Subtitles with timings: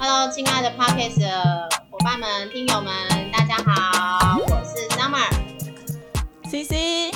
[0.00, 7.10] Hello，亲爱的 Podcast 的伙伴们、听友们，大家好，我是 Summer，C C，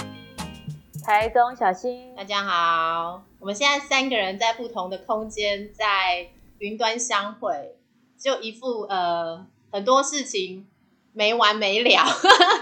[1.05, 3.23] 台中小新，大家好。
[3.39, 7.77] 我们现在三个人在不同的空间，在云端相会，
[8.19, 10.67] 就一副呃很多事情
[11.13, 12.05] 没完没了，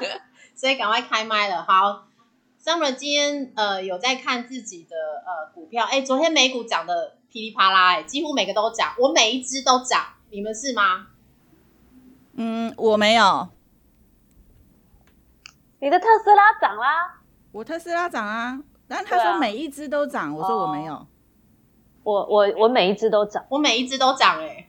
[0.55, 1.64] 所以赶快开麦了。
[1.66, 2.09] 好
[2.62, 11.07] ，Summer 今天呃有在看自己的呃股票，哎，昨天美股涨得噼里啪啦，哎，几乎每个都涨，我每一只都涨，你们是吗？
[12.34, 13.48] 嗯，我没有，
[15.79, 17.20] 你的特斯拉涨啦！
[17.53, 21.06] 我特斯拉涨啊，但他对啊说每一只都涨，我说我没有，
[22.03, 24.67] 我我我每一只都涨，我每一只都涨，哎。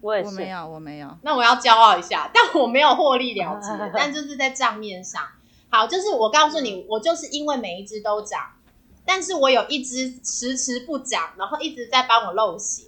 [0.00, 0.28] 我也是。
[0.28, 1.18] 我没有，我没有。
[1.22, 5.20] 那我要骄傲一下，但我没有获利了结， 但就是在账面上。
[5.70, 8.40] 好，就是我告诉你，我就是因为每一只都涨，
[9.08, 12.82] 但是我有一只迟迟不涨，然后一直在帮我漏血。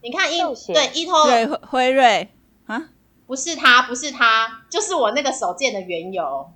[0.00, 2.30] 你看一对一头对，辉辉瑞
[2.64, 2.88] 啊，
[3.26, 6.50] 不是他，不是他，就是我那个手贱的缘由。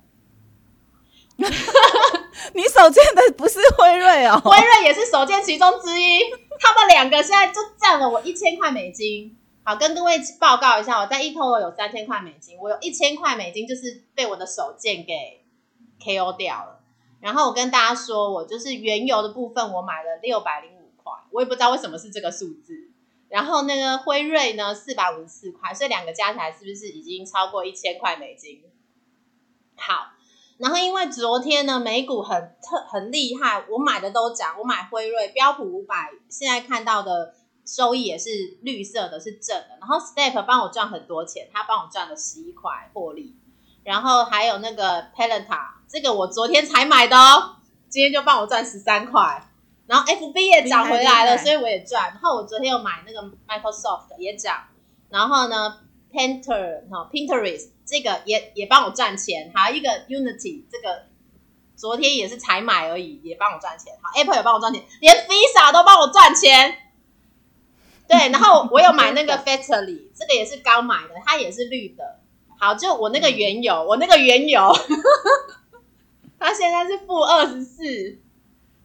[1.37, 6.21] 你手贱的不是辉瑞哦，辉瑞也是手贱其中之一，
[6.59, 9.37] 他们两个现在就占了我一千块美金。
[9.63, 15.45] 好，跟各位报告一下，我在 eToro 有三千块美金，我有一千块美金就是被我的手贱给
[16.03, 16.76] KO 掉了。
[17.19, 22.91] 然后我跟大家说，我就是原油的部分，我买了六百零五块，我也不知道为什么是这个数字。
[23.29, 28.63] 然后那个辉瑞呢，四百五十四块，所以两个加起来是不是已经超过一千块美金？
[29.75, 30.11] 好，
[30.57, 38.29] 然后因为昨天呢美股很特很厉害，我买的都涨，我买辉瑞标普五百，现在看到的收益也是
[38.61, 39.77] 绿色的，是正的。
[39.81, 43.35] 然后 Step 帮我赚很多钱，他帮我赚了十一块获利。
[43.87, 47.55] 然后还有那个 Pelita，这个我昨天才买的哦，
[47.87, 49.49] 今天就帮我赚十三块。
[49.85, 52.09] 然后 FB 也涨回来了，所以我也赚。
[52.09, 54.65] 然后我昨天又买那个 Microsoft 也涨，
[55.07, 55.79] 然后呢
[56.11, 61.05] Painter 哈 Pinterest 这个也也帮我赚钱，还有一个 Unity 这个
[61.77, 63.93] 昨天也是才买而已，也帮我赚钱。
[64.01, 66.77] 好，Apple 也帮我赚钱，连 Visa 都帮我赚钱。
[68.05, 72.16] 对，然后我有买那个 Fatally，这个也是刚买的，它也是绿的。
[72.57, 74.73] 好，就我那个原油，我那个原油，
[76.39, 78.19] 它现在是负二十四、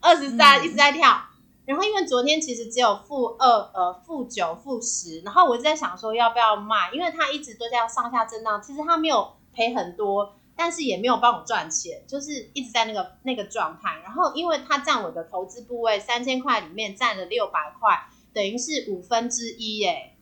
[0.00, 1.22] 二十三，嗯一直在跳。
[1.64, 14.00] 然后因为昨天其实只有负二、呃负九、负十，然后我就在想说要不要卖，因为它一直都在上下震荡，其实它没有赔很多，但是也没有帮我赚钱，就是一直在那个那个状态。
[14.02, 20.16] 然后因为它占我的投资部位三千块里面占了六百块，等于是五分之一耶。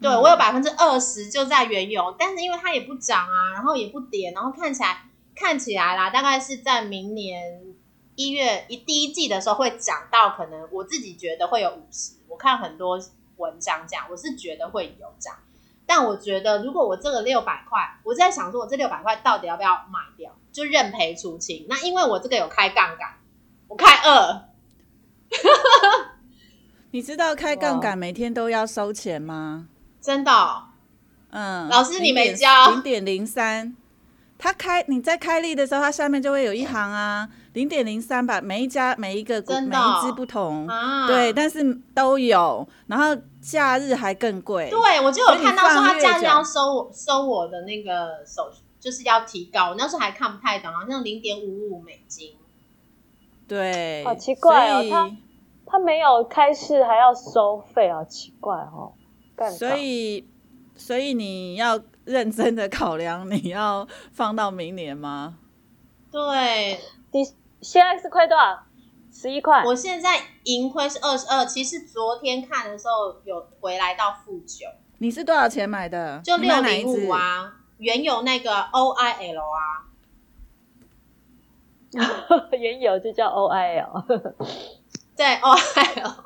[0.00, 7.62] 对嗯我有百分之二十就在原油，但是因为它也不涨啊，然后也不跌，然后看起来看起来啦，大概是在明年
[8.14, 13.00] 一月一第一季的时候会涨到可能我自己觉得会有五十，我看很多
[13.36, 15.34] 文章讲，我是觉得会有涨，
[15.86, 21.66] 但我觉得如果我这个六百块，我在想说我这六百块到底要不要卖掉，就认赔出清。
[21.68, 23.18] 那因为我这个有开杠杆，
[23.66, 24.48] 我开二，
[26.90, 29.68] 你知道开杠杆每天都要收钱吗？
[30.08, 30.62] 真的哦、
[31.32, 33.76] 嗯，老师你没教零点零三。
[34.38, 41.62] 他开你在开立的时候，它下面就会有一行啊，零点零三吧，每一家每一个股每一只不同，啊，对，但是
[41.94, 49.68] 都有，然后假日还更贵，对，我就有看到说他假日要收我收我的那个手，就是要提高。
[49.68, 52.34] 我那时候还看不太懂，好像零点五五美金。
[53.46, 55.10] 对，好奇怪哦所以他
[55.66, 58.94] 他没有开市还要收费，好奇怪哦。
[59.38, 60.28] 干所以，
[60.76, 65.38] 所以你要认真的考量，你要放到明年吗？
[66.10, 66.80] 对
[67.12, 67.24] 你
[67.60, 68.64] 现在是亏多少？
[69.12, 69.62] 十一块。
[69.64, 74.66] 我现在盈亏是二十二，其实昨天看的时候有回来到负九，
[74.98, 76.20] 你是多少钱买的？
[76.24, 77.08] 就六零五。
[77.10, 79.86] 啊，原有那个 O I L 啊，
[82.58, 84.04] 原有就叫 OIL，
[85.16, 86.24] 对 O I L。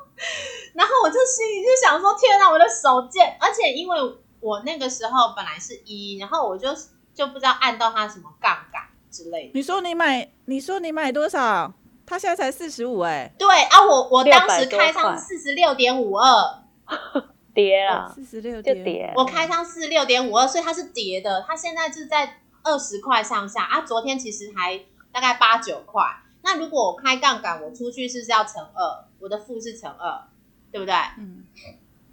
[0.73, 3.37] 然后我就心里就想说，天哪，我的手贱！
[3.39, 3.97] 而且因为
[4.39, 6.69] 我那个时候本来是一，然后我就
[7.13, 8.81] 就不知道按到它什么杠杆
[9.11, 9.51] 之类的。
[9.53, 11.73] 你说你买，你说你买多少？
[12.05, 16.63] 他现在才四十五哎，对啊，我我当时开仓块四十六点五二，
[17.55, 19.13] 跌了，四十六点就跌。
[19.15, 23.81] 我开仓四十六点五二，所以它是跌的，它现在是在二十块上下啊。
[23.81, 24.77] 昨天其实还
[25.13, 26.03] 大概八九块。
[26.41, 29.05] 那如果我开杠杆，我出去是不是要乘二？
[29.21, 30.27] 我的负是乘二，
[30.73, 30.93] 对不对？
[31.17, 31.45] 嗯，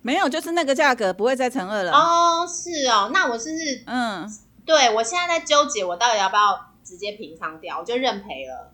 [0.02, 1.90] 没有，就是那个价格不会再乘二了。
[1.92, 4.30] 哦，是哦，那我是不是嗯，
[4.66, 7.78] 对我现在在纠结，我到底要不要直接平仓掉？
[7.78, 8.72] 我就认赔了。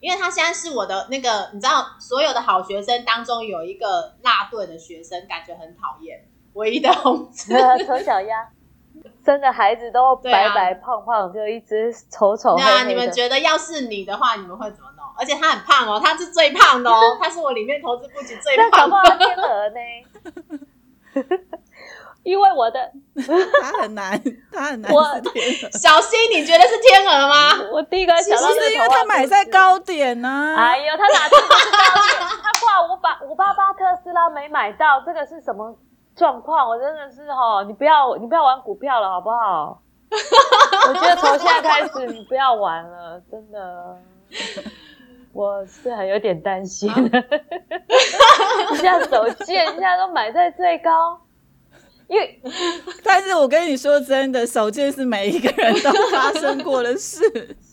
[0.00, 6.24] 因为他现在是我的那个，你知道，所有的好学生当中有一个落队的学生，感觉很讨厌，
[6.54, 7.52] 唯一的红字。
[7.86, 8.48] 丑小鸭，
[9.22, 14.89] 生的孩子都白白胖胖，就一只丑丑黑对啊，你们觉得要是你的话，你们会怎么弄？
[15.20, 19.18] 而且他很胖哦，他是最胖的哦， 他是我里面投资布局最胖不好的。
[19.18, 19.80] 天鹅呢？
[22.22, 22.78] 因为我的
[23.62, 24.20] 他很难，
[24.52, 25.70] 他很难我是天鹅。
[25.78, 27.50] 小新，你觉得是天鹅吗？
[27.72, 32.28] 我第一个想到不是因为他买在高点呢、哎呦，他哪次不是高点？
[32.42, 35.74] 他挂五百五八八特斯拉没买到，这个是什么
[36.14, 36.68] 状况？
[36.68, 39.80] 我真的是哈，你不要你不要玩股票了好不好？
[40.88, 43.96] 我觉得从现在开始你不要玩了，真的，
[45.32, 46.90] 我是很有点担心。
[48.72, 51.20] 一下手贱，一下都买在最高，
[52.08, 52.40] 因为
[53.02, 57.20] 但是我跟你说真的，手贱是每一个人都发生过的事。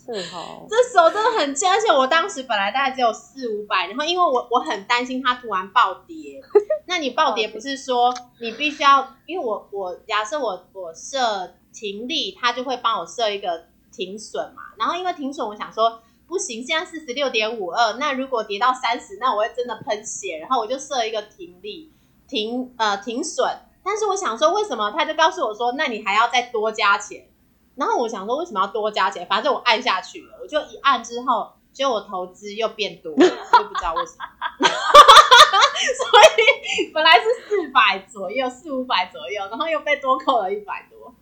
[0.06, 6.40] 是哈， 这手真的很贱，而且我当时本来大概只有四五百，然后因为我我很担心它突然暴跌，
[6.86, 21.90] 那你暴跌不是说你必须要，因为我我假设我我设停利，它就会帮我设一个停损嘛，然后因为停损，我想说不行，现在四十六点五二，那如果跌到三十，那我会真的喷血，然后我就设一个停利
[22.28, 23.50] 停呃停损，
[23.82, 27.26] 但是我想说为什么他就告诉我说，那你还要再多加钱。
[27.74, 29.24] 然后我想说，为什么要多加钱？
[29.26, 34.68] 反正我按下去了，我就一按之后，结果我投资又变多了，我也不知道为什么。
[34.68, 41.14] 所以本来是四百左右，四五百左右，然后又被多扣了一百多。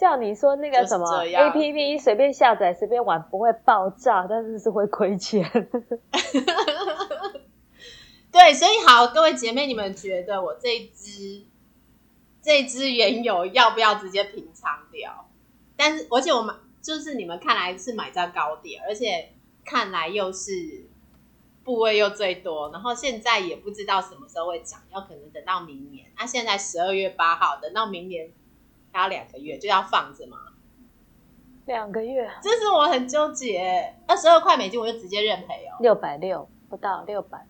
[0.00, 5.44] 叫你说那个什么 A P P 随便下载随便玩不会爆炸，但是是会亏钱。
[8.32, 11.44] 对，所以好，各位姐妹，你们觉得我这一支
[12.40, 15.28] 这一支原油要不要直接平仓掉？
[15.76, 19.32] 但是，而且我买就是你们看来是买在高点，而且
[19.66, 20.86] 看来又是
[21.62, 26.06] 部位又最多，然后现在也不知道什么时候会涨，要可能等到明年。
[26.16, 28.30] 那、现在十二月八号，等到明年
[28.92, 30.36] 还要两个月，就要放着嘛。
[31.66, 35.76] 两个月这是我很纠结，二十二块美金我就直接认赔哦。
[35.78, 37.46] 六百六不到六百，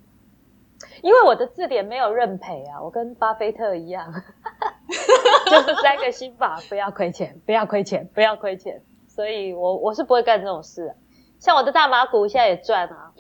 [1.02, 4.12] 因为我的字典没有认赔啊，我跟巴菲特一样，
[5.46, 8.82] 就是三个心法：不要亏钱，不要亏钱，不要亏钱。
[9.08, 10.94] 所以我我是不会干这种事、啊。
[11.38, 13.12] 像我的大马股现在也赚啊，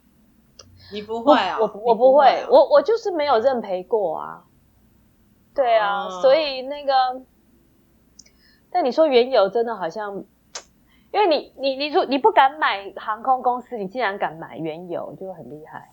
[0.92, 4.44] 你不会啊、我我我不会，我我就是没有认赔过啊。
[5.54, 6.92] 对啊，哦所以那个，
[8.70, 10.24] 但你说原油真的好像，
[11.12, 15.90] 因为你你你说你不敢买航空公司，你竟然敢买原油，就很厉害。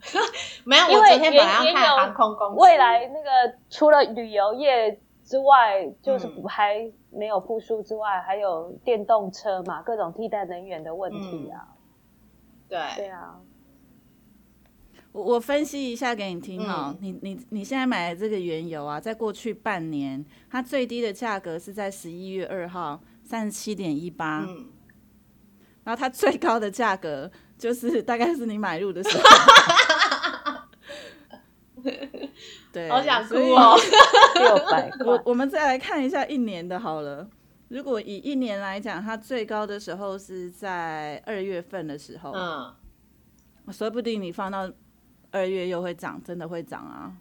[0.64, 11.66] 没有，因为我昨天本来要看原原油航空公司，未来那个除了旅游业之外，就是嗯还没有复苏之外，还有电动车嘛，各种替代能源的问题啊。
[12.68, 13.40] 对对啊，
[15.18, 24.66] 我我分析一下给你听哈、嗯你你你现在买的这个原油啊，在过去半年，它最低的价格是在十一月二号三十七点一八，嗯，
[25.82, 29.24] 然后它最高的价格就是 大概是你买入的时候。
[32.72, 33.76] 对，好想哭哦。
[34.38, 35.22] 六百块 我。
[35.26, 37.28] 我们再来看一下一年的好了。
[37.68, 42.74] 如果以一年来讲，它最高的时候是在二月份的时候，嗯，
[43.72, 44.70] 说不定你放到
[45.30, 47.14] 二月又会涨，真的会涨啊。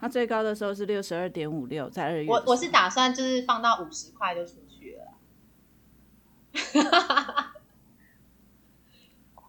[0.00, 2.26] 它最高的时候是六十二点五六，在二月。
[2.28, 5.04] 我我是打算就是放到五十块就出去了，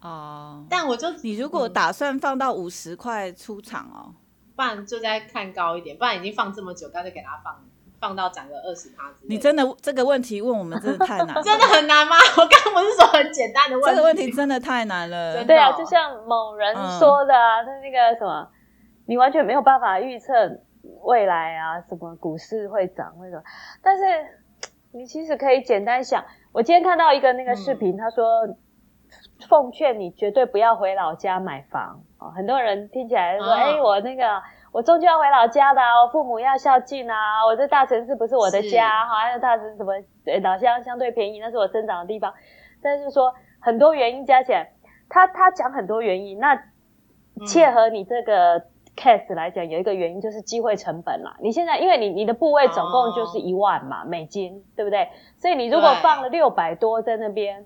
[0.00, 0.64] 哦。
[0.70, 4.14] 但我就你如果打算放到五十块出场哦，
[4.54, 7.62] 不然就再看高一点，不然已经放这么久，干脆给它放
[8.00, 9.04] 放到涨个二十趴。
[9.28, 12.16] 你真的这个问题问我们真的太难， 真的很难吗？
[12.36, 15.44] 我刚不是说很简单的问题，这个问题真的太难了。
[15.44, 15.74] 对啊，哦。
[15.78, 18.48] 就像某人说的啊，他那个什么，
[19.06, 20.32] 你完全没有办法预测
[21.02, 23.42] 未来啊，什么股市会涨会什么，
[23.82, 24.02] 但是
[24.92, 28.24] 你其实可以简单想，我今天看到一个那个视频，他说
[29.48, 32.02] 奉劝你绝对不要回老家买房。
[32.18, 34.22] 哦，很多人听起来说，哦哎、我那个。
[34.76, 39.94] 我终究要回老家的啊，我父母要孝敬啊，我这大城市不是我的家，好，还有大城市什么
[40.26, 42.34] 呃老乡相对便宜，那是我生长的地方。
[42.82, 44.70] 但是说很多原因加起来，
[45.08, 46.62] 他他讲很多原因，那
[47.46, 48.60] 切合你这个
[48.94, 51.34] case 来讲，有一个原因就是机会成本啦。
[51.40, 55.08] 你现在因为你你的部位总共就是一万嘛、美金，对不对？
[55.38, 57.64] 所以你如果放了六百多在那边。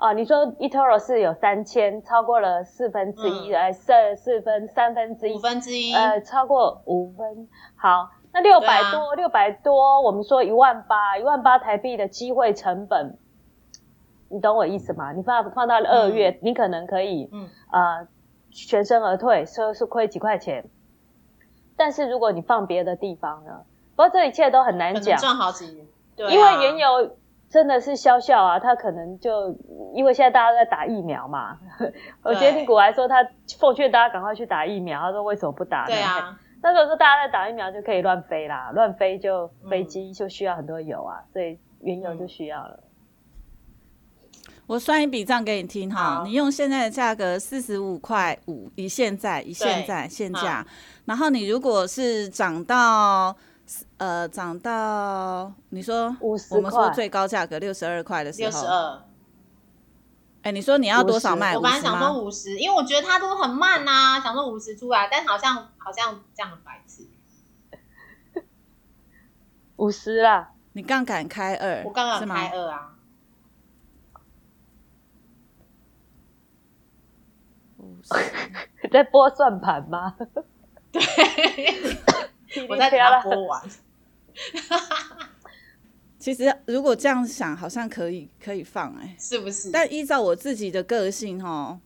[0.00, 7.46] 啊，你说 eToro 是有三千，超过了四分之一，嗯呃，四四分三分之一五，分之一，呃，超过五分。
[7.76, 13.18] 好，那六百多，六百多，我们说一万八，一万八台币的机会成本，
[14.30, 15.12] 你懂我意思吗？
[15.12, 18.08] 你放放到二月，你可能可以，嗯呃，
[18.50, 20.64] 全身而退，说是亏几块钱。
[21.76, 23.64] 但是如果你放别的地方呢？
[23.96, 25.84] 不过这一切都很难讲，赚好几，
[26.16, 27.16] 对啊因为原油
[27.50, 29.54] 真的是笑笑啊，他可能就
[29.92, 31.58] 因为现在大家都在打疫苗嘛。
[32.22, 33.16] 我对杰定股还说他
[33.58, 35.86] 奉劝大家赶快去打疫苗，他说为什么不打呢？
[35.88, 42.78] 对啊，那时候说大家在打疫苗就可以乱飞啦，乱飞就嗯飞机就需要很多油啊，所以原油就需要了。
[44.68, 50.64] 我算一笔账给你听哈，你用现在的价格四十五块五，以现在以现在现价，
[51.06, 53.34] 然后你如果是涨到
[53.98, 59.02] 呃涨到你说50我们说最高价格六十二块的时候六十候，二。
[60.42, 62.18] 哎，你说你要多少50卖？50我本来想说？
[62.18, 67.06] 五十，因为我觉得它都很慢呐、想说五十出来，但好像好像这样很白痴。
[69.76, 72.34] 五十啦，你杠杆开二，我刚刚是吗？
[72.36, 72.96] 开二啊，
[78.90, 80.16] 在拨算盘吗？
[80.90, 81.00] 对，
[82.68, 83.62] 我在等啪啦它播完。
[86.18, 89.70] 其实如果这样想，好像可以可以放哎、是不是？
[89.70, 91.78] 但依照我自己的个性哈，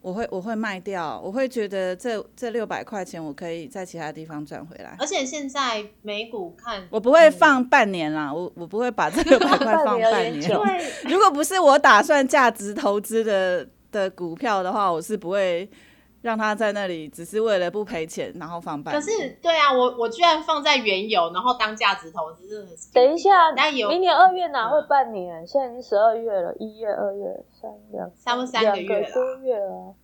[0.00, 4.96] 我会我会卖掉，我会觉得这这六百块钱我可以在其他地方赚回来。
[5.00, 10.60] 而且现在美股看，我不会放半年啦，我我不会把这六百 块放半年
[11.10, 15.68] 如果不是我打算价值投资的的股票的话，我是不会
[16.22, 19.00] 让他在那里，只是为了不赔钱，然后放半可。
[19.00, 19.10] 是
[19.42, 25.46] 对啊，我我居然放在原油，然后当价值投资，真的是等一下，那有明年二月哪会半年？
[25.46, 29.94] 现在已经十二月了，一月、二月、三两差不多三个月了个多月了。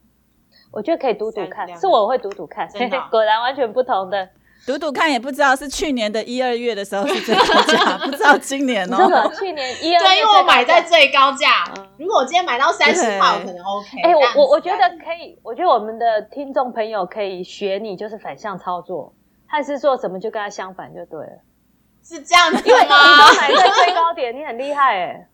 [0.71, 2.69] 我觉得可以赌赌看，是我会赌赌看，
[3.11, 4.29] 果然完全不同的。
[4.69, 8.87] 赌赌看也不知道是去年的一二月的时候是最高价， 不知道今年？
[8.93, 9.33] 哦。
[9.35, 11.65] 去年一二对，月因为我买在最高价。
[11.97, 19.15] 如果我今天买到三十对块，我可能 OK 哎、我我我觉得可以，我觉得我们的听众朋友可以学你，就是反向操作，
[19.47, 21.33] 汉斯做什么就跟他相反就对了。
[22.05, 22.97] 是这样子因为你吗
[23.27, 23.41] 都？
[23.41, 25.29] 买在最高点，你很厉害哎、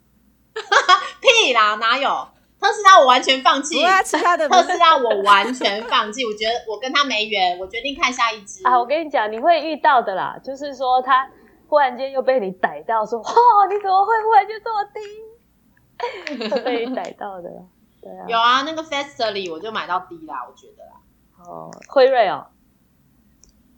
[1.21, 2.29] 屁啦，哪有？
[2.65, 6.25] 特斯拉我完全放弃不，啊，其他的 特斯拉我完全放弃。
[6.25, 8.67] 我觉得我跟他没缘，我决定看下一只。
[8.67, 8.79] 啊！
[8.79, 11.29] 我跟你讲，你会遇到的啦，就是说他
[11.69, 13.33] 忽然间又被你逮到，说：“哦，
[13.69, 17.63] 你怎么会忽然间这么低？” 会被你逮到的啦。
[18.01, 20.93] 对啊，有啊，那个 Fastly 我就买到低啦，我觉得啦，
[21.47, 22.47] 哦，辉瑞哦，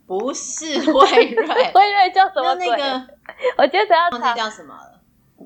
[0.06, 2.68] 不是辉瑞， 辉瑞叫什那么鬼？
[2.70, 3.06] 那个
[3.58, 5.00] 我觉得要忘记叫什么了。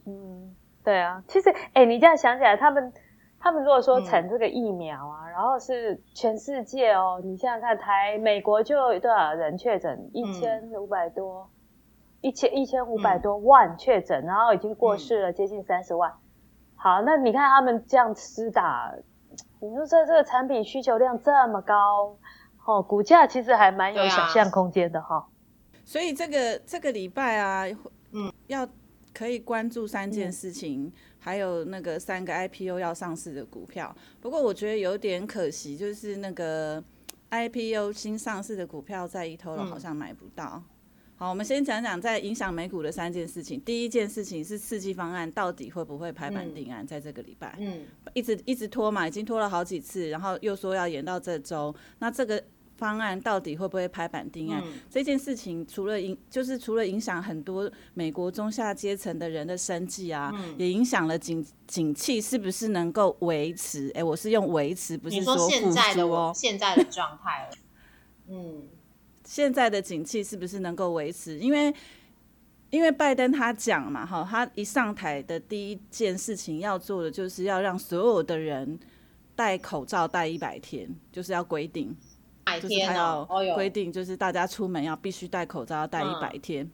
[0.07, 0.55] 嗯，
[0.85, 2.93] 对啊，其实哎、你这样想起来，他们
[3.41, 4.05] 他们如果说嗯。
[4.05, 10.11] 产这个疫苗啊，然后是全世界哦，你想想看，台美国就有多少人确诊？
[10.13, 11.51] 一千五百多，
[12.21, 16.13] 一千一千五百多万确诊，然后已经过世了接近三十万。
[16.77, 18.95] 好，那你看他们这样施打，
[19.61, 22.17] 你说这这个产品需求量这么高，
[22.67, 25.27] 哦，股价其实还蛮有想象空间的哈、
[25.85, 27.65] 所以这个这个礼拜啊，
[28.13, 28.67] 嗯，要
[29.13, 33.95] 可以关注三件事情，还有那个三个 IPO 要上市的股票。
[34.21, 36.83] 不过我觉得有点可惜，就是那个
[37.31, 40.61] IPO 新上市的股票在一头了，嗯好像买不到。
[41.17, 43.61] 好，我们先讲讲在影响美股的三件事情。
[43.61, 47.55] 第一件事情是刺激方案到底会不会拍板嗯定案，在这个礼拜。
[47.61, 47.83] 嗯，
[48.15, 52.43] 一直一直拖嘛，已经拖了好几次，然后又说要延到这周，那这个
[52.81, 54.63] 方案到底会不会拍板定案？
[54.65, 63.91] 嗯这件事情除了影，就是除了影响很多美国中下阶层的人的生计啊，嗯也影响了景景气是不是能够维持？
[63.95, 66.33] 哎、我是用维持，不是说现在的哦。
[66.35, 67.57] 现在的状态了，
[68.29, 68.63] 嗯，
[69.25, 71.39] 现在的景气是不是能够维持？
[71.39, 71.73] 因为
[72.71, 78.79] 因为拜登他讲嘛，哈，他一上台的第一件事情要做的就是要让所有的人
[79.35, 81.97] 戴口罩戴一百天，就是要规定，百
[82.59, 86.69] 就是他天要规定，就是大家出门要必须戴口罩，要戴嗯一百天。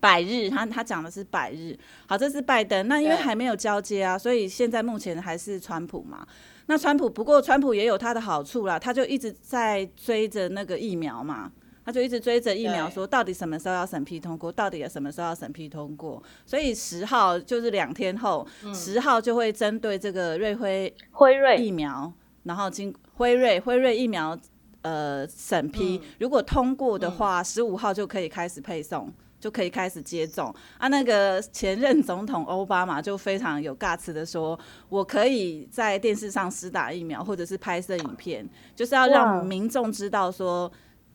[0.00, 1.78] 百日，他他讲的是百日。
[2.08, 2.88] 好，这是拜登。
[2.88, 6.26] 那因为还没有交接啊，所以现在目前还是川普嘛。
[6.66, 11.52] 那川普不过川普也有他的好处啦，他就一直在追着那个疫苗嘛，
[11.84, 16.20] 他就一直追着疫苗说到底什么时候要审批通过，到底什么时候要审批通过。
[16.44, 24.36] 所以十号就是两天后，嗯十、号就会针对这个瑞辉辉瑞疫苗，然后经辉瑞辉瑞疫苗
[24.82, 29.12] 呃审批，嗯如果通过的话，十五号就可以开始配送。
[29.42, 30.86] 就可以开始接种啊！
[30.86, 34.56] 那个前任总统奥巴马就非常有尬词的说
[34.88, 40.70] ：“我可以在电视上施打疫苗，或者是拍摄影片，就是要让民众知道说，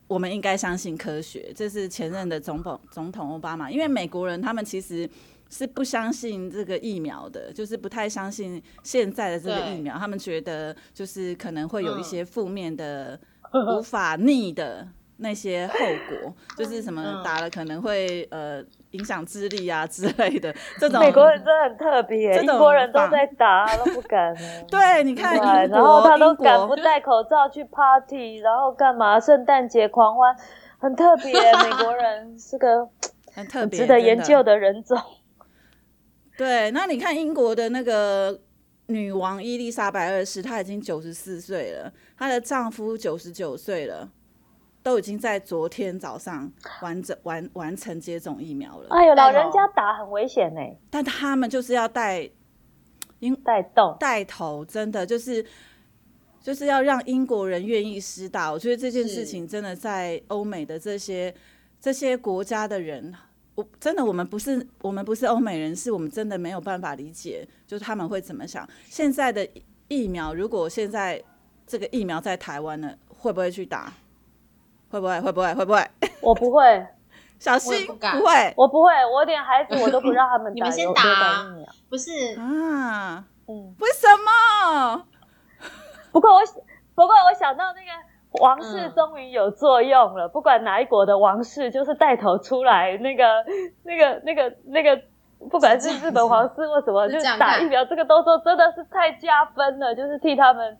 [0.07, 5.09] 我们应该相信科学。”这是前任的总统总统奥巴马，因为美国人他们其实
[5.50, 13.17] 是不相信这个疫苗的，就是不太相信现在的这个疫苗，他们觉得就是可能会有一些负面的、
[13.77, 14.87] 无法逆的
[15.17, 15.77] 那些后
[16.09, 20.53] 果， 就是什么打了可能会呃影响智力啊之类的。
[20.79, 24.41] 这种美国人真的很特别，英国人都在打，他都不敢呢。
[24.69, 25.35] 对，你看
[25.69, 29.19] 然后，他都敢不戴口罩去 party，然后干嘛？
[29.19, 30.35] 圣诞节狂欢，
[30.77, 31.33] 很特别。
[31.33, 32.87] 美国人是个
[33.33, 34.97] 很特别，值得研究的人种。
[36.37, 38.39] 对，那你看英国的那个
[38.85, 44.12] 女王伊丽莎白二世，她已经九十四岁了，她的丈夫九十九岁了，
[44.81, 48.88] 都已经在昨天早上完整完完成接种疫苗了。
[48.89, 52.29] 哎呦，老人家打很危险呢，但他们就是要带
[53.43, 53.95] 带动。
[54.00, 55.45] 带头，真的就是
[56.41, 58.51] 就是要让英国人愿意施打。
[58.51, 61.33] 我觉得这件事情真的在欧美的这些
[61.79, 63.13] 这些国家的人，
[63.55, 68.67] 我真的我们不是我们不是欧美人是，我们真的没有办法理解，就是他们会怎么想。
[68.86, 69.47] 现在的
[69.88, 71.21] 疫苗，如果现在
[71.67, 73.91] 这个疫苗在台湾呢，会不会去打？
[74.89, 75.19] 会不会？
[75.19, 75.53] 会不会？
[75.53, 75.86] 会不会？
[76.21, 76.88] 我不会，
[77.38, 81.03] 小心不敢会我不会，我连孩子我都不让他们打， 你们先打。
[81.89, 83.25] 不是啊？
[83.50, 85.05] 嗯，为什么？
[86.13, 86.39] 不过我
[86.95, 93.24] 不过我想到那个王室嗯终于有作用了，不管哪一国的王室，就是带头出来，那个
[93.83, 95.01] 那个那个那个，
[95.50, 100.77] 不管是日本皇室或什么，就打疫苗，这个都说真的是太加分了，就是替他们。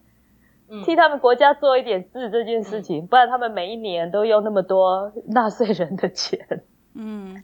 [0.70, 6.40] 嗯替他们国家做一点事这件事情，不然他们每一年都用那么多纳税人的钱。
[6.94, 7.42] 嗯，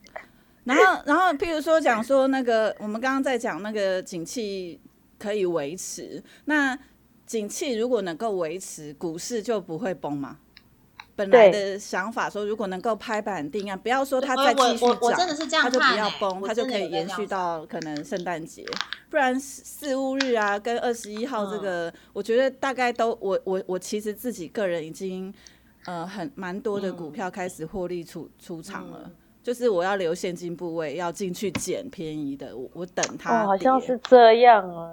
[0.64, 4.80] 然后， 然后，譬如说讲说那个，我们刚刚在讲那个景气
[5.18, 6.78] 可以维持，那
[7.26, 10.38] 景气如果能够维持，股市就不会崩嘛。
[11.16, 18.66] 本来的想法说，如果能够拍板定案，不要说它再继续我我涨，真的是这样它就不要崩，我它就可以延续到可能圣诞节，
[19.10, 25.34] 不然四四五日啊跟二十一号这个，嗯我觉得大概都我我我其实自己个人已经
[25.86, 29.12] 呃很蛮多的嗯股票开始获利出出场了。
[29.44, 34.00] 就是我要留现金部位，要进去捡便宜的，我我等它、哦，好像是。
[34.06, 34.90] 这样啊。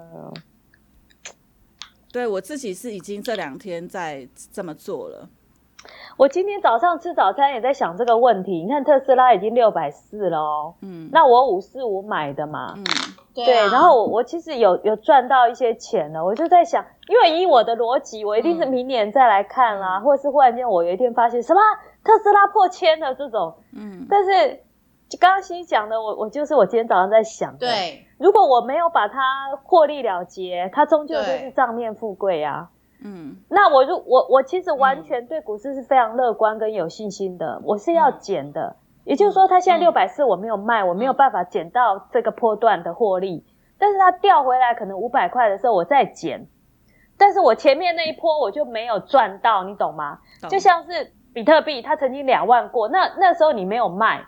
[2.11, 5.29] 对我自己是已经这两天在这么做了。
[6.17, 8.63] 我今天早上吃早餐也在想这个问题。
[8.63, 12.83] 你看特斯拉已经六百四了哦，嗯那我五四五买的嘛，嗯
[13.33, 21.61] 对，然后我我其实有有赚到一些钱了，我就在想，因为以我的逻辑，我一定是嗯明年再来看啦，或者是忽然间我有一天发现什么
[22.03, 24.59] 特斯拉破千了这种，嗯，但是
[25.19, 32.69] 刚刚新讲的，我我就是我今天早上在想的，对如果我没有把它获利了结，它终究就是账面富贵啊。
[33.03, 33.37] 嗯。
[33.49, 38.75] 那我如我我其实完全对股市是非常乐观跟有信心的，我是要减的。
[39.03, 43.43] 也就是说，它现在六嗯百四我没有卖，我没有办法减到这个波段的获利，
[43.79, 46.47] 但是它掉回来可能五百块的时候我再减，
[47.17, 50.19] 但是我前面那一波我就没有赚到，你懂吗？
[50.39, 50.51] 懂。
[50.51, 54.23] 就像是比特币，它曾经两万过，那那时候你没有卖，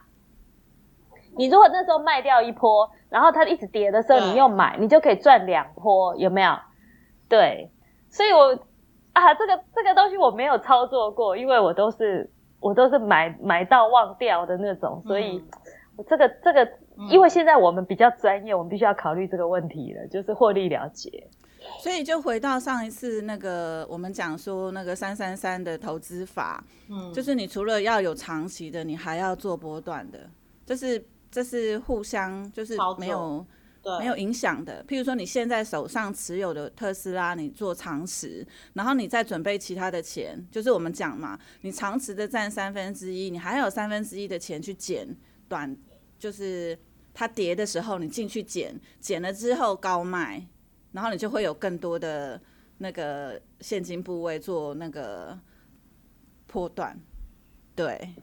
[1.38, 6.58] 你如果那时候卖掉一波，然后它一直跌的时候你又买，你就可以赚两波，有没有？
[7.30, 7.70] 对，
[8.14, 8.56] 所以我
[9.14, 15.48] 啊，这个这个东西我没有操作过，因为我都是我都是买买到忘掉的那种，所以嗯。
[15.96, 16.64] 我这个这个，
[16.98, 17.10] 嗯。
[17.10, 21.28] 因为现在我们比较专业，我们必须要考虑这个问题了，就是获利了结。
[21.80, 30.20] 所以就回到上一次那个我们讲说那个三三三的投资法，嗯，就是你除了要有长期的，你还要做波段的，
[30.66, 33.46] 就是这是互相就是没有对
[34.00, 34.84] 没有影响的。
[34.88, 45.08] 譬如说，你现在手上持有的特斯拉，你做长持，然后你再准备其他的钱，就是我们讲嘛，你长持的占三分之一，你还有三分之一的钱去减
[45.48, 45.76] 短，
[46.18, 46.78] 就是
[47.14, 50.48] 它跌的时候你进去减，减了之后高卖，
[50.92, 52.42] 然后你就会有更多的
[52.78, 55.38] 那个现金部位做那个
[56.48, 56.98] 波段。
[57.76, 58.16] 对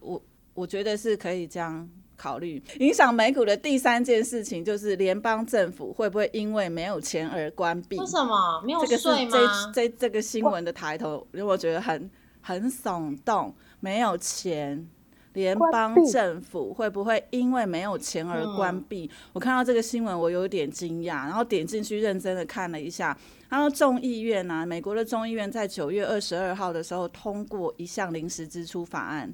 [0.00, 0.22] 我，
[0.54, 1.88] 我觉得是可以这样
[2.22, 2.62] 考虑。
[2.78, 7.98] 影响美股的第三件事情就是联邦政府会不会因为没有钱而关闭？
[7.98, 9.72] 为什么没有这个是税这吗？
[9.74, 12.08] 这这个新闻的抬头，因为我觉得很
[12.40, 14.88] 很耸动，没有钱。
[15.32, 19.10] 联邦政府会不会因为没有钱而关嗯闭？
[19.32, 23.16] 我看到这个新闻，我有点惊讶，然后点进去认真的看了一下。
[23.48, 29.32] 然后众议院啊，美国的众议院在九月二十二号的时候通过一项临时支出法案，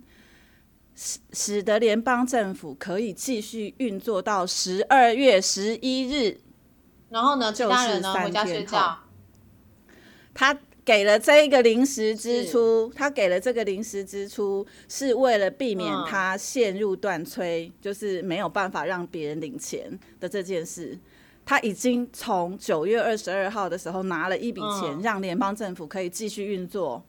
[1.00, 6.40] 使使得联邦政府可以继续运作到十二月十一日。
[7.08, 8.98] 然后呢，其就是他人呢三回家睡觉。
[10.34, 20.98] 他给了这一个临时支出，他给了这个临时支出，是为了避免他陷入断炊，就是没有办法让别人领钱的这件事。
[21.46, 27.04] 他已经从九月二十二号的时候拿了一笔钱，让联邦政府可以继续运作，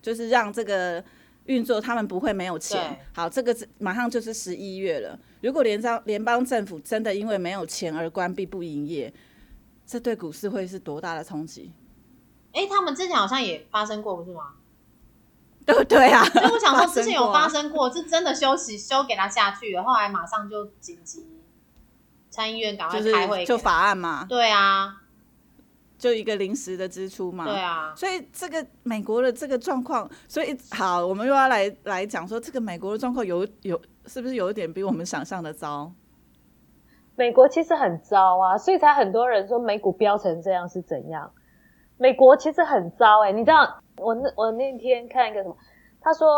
[0.00, 1.04] 就是让这个
[1.46, 2.98] 运作他们不会没有钱。
[3.14, 5.18] 好，这个马上就是十一月了。
[5.42, 9.12] 如果联邦联邦政府真的因为没有钱而关闭不营业，
[9.86, 11.72] 这对股市会是多大的冲击？
[12.52, 14.54] 哎，他们之前好像也发生过，不是吗？
[15.64, 21.26] 对不对啊，所以我想说， 之前有发生过，是真的休息休给他下去了，后来马上就紧急。
[22.30, 24.26] 参议院赶快开会，就法案嘛。
[24.28, 25.02] 对啊，
[25.98, 27.44] 就一个临时的支出嘛。
[27.44, 35.92] 对啊，所以这个美国的这个状况，所以好，我们又要来来讲说，这个美国的状况有有是不是有一点比我们想象的糟？
[37.16, 41.32] 美国其实很糟啊，所以才很多人说美股飙成这样是怎样？
[41.98, 45.56] 美国其实很糟哎，你知道我那我那天看一个什么，
[46.00, 46.28] 他说，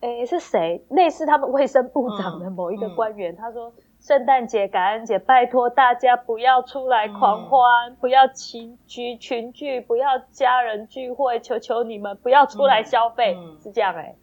[0.00, 0.84] 哎是谁？
[0.90, 3.72] 类似他们卫生部长的某一个官员，他说。
[4.00, 14.16] 圣诞节、感恩节，拜托大家不要出来狂欢，不要群聚群聚，不要家人聚会，求求你们不要出来消费，是这样哎。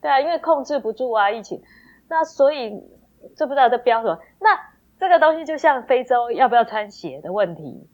[0.00, 1.60] 对啊，因为控制不住啊疫情，
[2.08, 2.80] 那所以
[3.36, 4.18] 这不知道在标什么。
[4.38, 4.56] 那
[5.00, 7.88] 这个东西就像非洲要不要穿鞋的问题，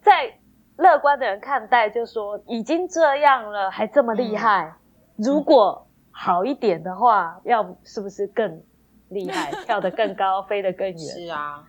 [0.00, 0.38] 在
[0.76, 4.74] 乐观的人看待，就说已经这样了，还这么厉害，
[5.16, 8.62] 如果好一点的话，要是不是更？
[9.08, 10.98] 厉害， 跳得更高， 飞得更远。
[10.98, 11.64] 是啊，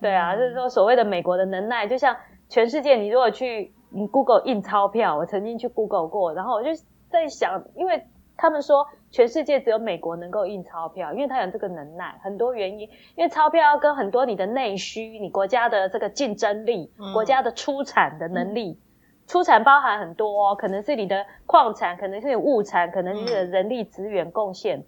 [0.00, 2.16] 对啊，就是说所谓的美国的能耐，就像
[2.48, 6.70] 全世界，你如果去你 Google 印钞票，我曾经去 Google 过，然后我就
[7.10, 18.80] 在想，因为他们说全世界只有美国能够印钞票，因为它有这个能耐，很多原因，因为钞票要跟很多你的内需、你国家的这个竞争力、国家的出产的能力，
[19.26, 24.84] 出产包含很多，可能是你的矿产，可能是你物产，可能是人力资源贡献。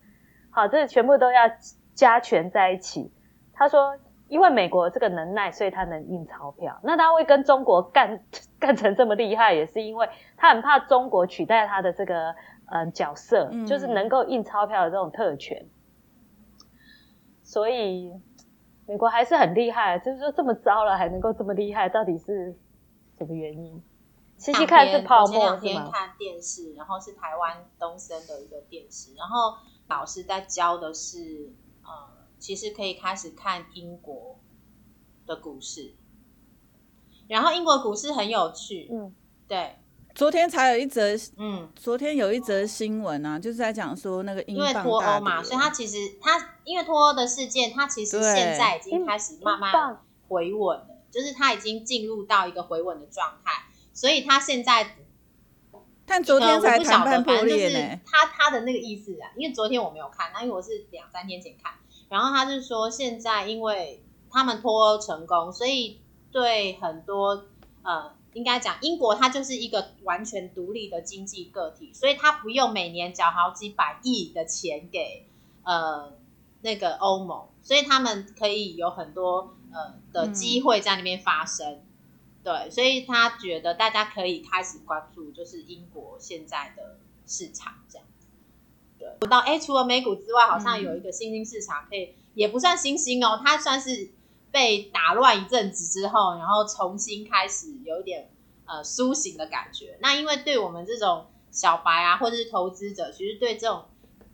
[0.54, 1.50] 好，这全部都要
[1.94, 3.10] 加权在一起。
[3.54, 3.96] 他说，
[4.28, 6.78] 因为美国这个能耐，所以他能印钞票。
[6.82, 8.22] 那他会跟中国干
[8.60, 12.34] 干成这么厉害，也是因为他很怕中国取代他的这个
[12.66, 15.66] 嗯角色，就是能够印钞票的这种特权。
[17.42, 18.12] 所以
[18.86, 22.54] 美国还是很厉害，就是说这么糟了还能够这么厉害，到底是
[23.16, 23.82] 什么原因？
[24.36, 25.90] 细细看是泡沫是吗？
[25.90, 29.56] 看电视，然后是台湾东森的一个电视，然后。
[29.92, 31.52] 老师在教的是，
[31.82, 31.90] 呃，
[32.38, 34.40] 其实可以开始看英国
[35.26, 35.94] 的股市，
[37.28, 39.14] 然后英国股市很有趣，嗯，
[39.46, 39.76] 对，
[40.14, 54.96] 昨天才有一则，嗯，昨天有一则新闻啊，就是在讲说那个因为脱欧嘛，所以它其实它因为脱欧的事件，它其实现在已经开始慢慢回稳了，就是它已经进入到一个回稳的状态，所以它现在。
[56.06, 58.00] 但昨天才谈判破裂呢。
[58.04, 61.72] 他他的那个意思啊，因为昨天我没有看，那因为我是两三天前看。
[62.08, 67.44] 然后他是说，现在因为他们脱欧成功，所以对很多
[67.82, 75.26] 呃，应该讲英国它就是一个完全独立的经济个体，所以它不用每年缴好几百亿的钱给
[75.62, 76.12] 呃
[76.60, 81.80] 那个欧盟，所以他们可以有很多呃的机会在那边发生。
[82.44, 88.26] 对，所以他觉得大家可以开始关注，就是英国现在的市场这样子。
[88.98, 94.10] 对，我到哎，除了美股之外，好像有一个新兴市场，可以也不算新兴哦，它算是
[94.50, 98.28] 被打乱一阵子之后，然后重新开始有一点
[98.64, 99.96] 呃苏醒的感觉。
[100.00, 103.84] 那因为对我们这种小白啊，或者是投资者，其实对这种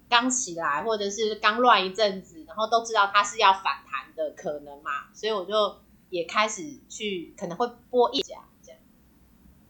[0.09, 5.77] 刚起来或者是刚乱一阵子，然后都知道它是要反弹的可能嘛，所以我就。
[6.11, 8.81] 也开始去可能会播一家这样，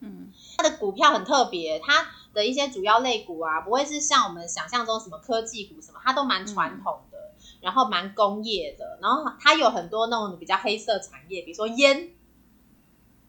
[0.00, 7.18] 嗯，它的股票很特别，它的一些主要类股啊，不会是像我们想象中什么科技股什么，它都蛮传统的，
[7.60, 12.10] 然后蛮工业的，然后它有很多那种比较黑色产业，比如说烟，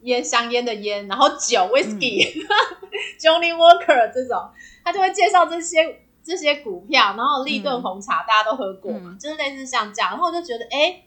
[0.01, 4.51] 烟香烟的烟，然后酒 whisky，Johnny Walker 这种，
[4.83, 11.05] 他就会介绍这些这些股票，然后立顿红茶大家都喝过嘛，就是类似像这样，然后我就觉得哎。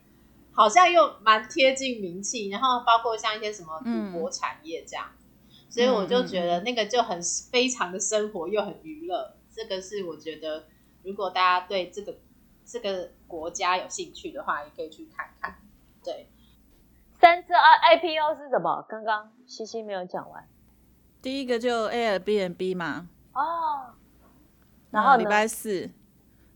[0.54, 5.06] 好像又蛮贴近名气，然后包括像一些什么赌博产业这样，
[5.68, 9.34] 所以我就觉得那个就很非常的生活又很娱乐。
[9.50, 10.64] 这个是我觉得，
[11.02, 12.16] 如果大家对这个
[12.64, 15.58] 这个国家有兴趣的话，也可以去看看。
[16.04, 16.28] 对，
[17.20, 18.84] 三次 I I P O 是什么？
[18.88, 20.48] 刚刚西西没有讲完。
[21.20, 23.08] 第一个就 Airbnb 嘛。
[23.34, 23.94] 哦。
[24.90, 25.90] 然后礼拜四。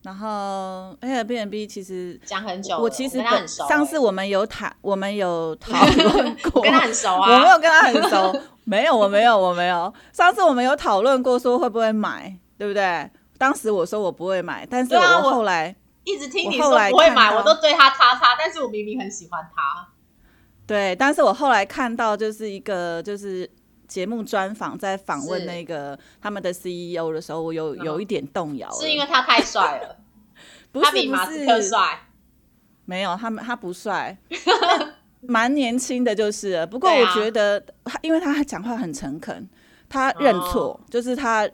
[0.07, 3.21] 然后 Airbnb 其实讲很久，我其实
[3.69, 7.33] 上次我们有谈， 我们有讨论过，跟他很熟啊。
[7.33, 9.93] 我没有跟他很熟， 没有，我没有，我没有。
[10.13, 13.11] 上次我们有讨论过说会不会买，对不对？
[13.37, 19.89] 当时我说我不会买，但是我我后来一直听你说不会买，我都对他叉叉，但是我明明很喜欢他。
[20.69, 23.51] 对，但是我后来看到就是一个就是
[23.87, 29.97] 节目专访，在访问那个他们的 CEO 的时候，我有有一点动摇了，是因为他太帅了，
[30.73, 31.69] 不是不他比马斯克是。
[31.69, 32.03] 帅。
[32.89, 34.95] 没有，他们他不帅，但
[35.27, 36.65] 蛮年轻的，就是了。
[36.65, 39.49] 不过我觉得他，因为他讲话很诚恳，
[39.89, 40.81] 他认错，哦。
[40.89, 41.51] 就是他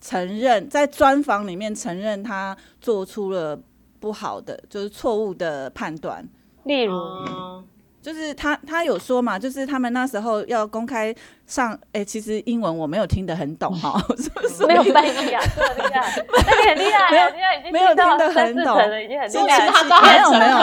[0.00, 3.56] 承认在专访里面承认他做出了
[4.00, 6.28] 不好的，就是错误的判断。
[6.64, 7.64] 例如，嗯，
[8.02, 11.14] 就是他，他有说嘛，就是他们那时候要公开
[11.46, 14.66] 上，哎、其实英文我没有听得很懂 哈，是不是？
[14.66, 20.58] 没有翻译啊，这很厉害，那你很厉害，没有你现在已经没有听得很懂了，已经很厉害没有没有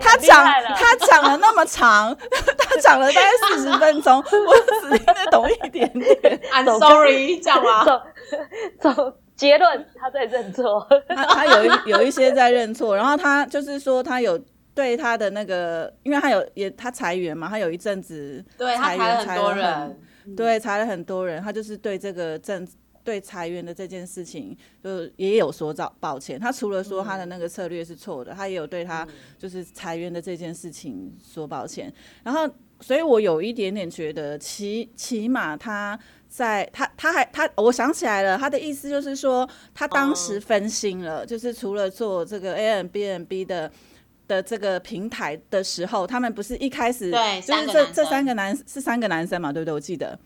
[0.00, 0.44] 他讲。
[0.76, 2.16] 他讲了那么长，
[2.56, 4.54] 他讲了大概四十分钟， 我
[4.88, 6.40] 只听得懂一点点。
[6.52, 7.84] I'm 走 sorry，这样吗？
[8.80, 10.86] 走走结论，他在认错。
[11.08, 14.38] 他他有一有一些在认错，然后他就是说他有
[14.74, 19.88] 对他的那个，因为他有也他裁员嘛，他有一阵子对裁员裁了很多裁了很
[20.26, 22.66] 人，对，裁了很多人，他就是对这个政
[23.02, 26.38] 对裁员的这件事情，就也有所找抱歉。
[26.38, 29.06] 他除了说他的那个策略是错的，他也有对他
[29.36, 31.92] 就是裁员的这件事情说抱歉。
[32.22, 32.48] 然后，
[32.80, 43.70] 所以我有一点点觉得，起起码他在他他还他，我想起来了，他的意思就是说，他当时分心了，就是除了做这个 A N B N B 的。
[44.30, 49.74] 的这个平台的时候，他们不是一开始对就是这这三个男是三个男生嘛，对不对？
[49.74, 50.16] 我记得